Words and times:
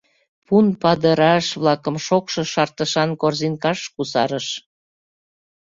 Пун 0.45 0.65
падыраш-влакым 0.81 1.95
шокшо 2.05 2.41
шартышан 2.53 3.09
корзинкаш 3.21 3.79
кусарыш. 3.95 4.47